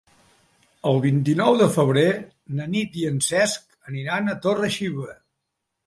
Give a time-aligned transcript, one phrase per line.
[0.91, 2.07] El vint-i-nou de febrer
[2.63, 5.13] na Nit i en Cesc aniran a Torre-xiva.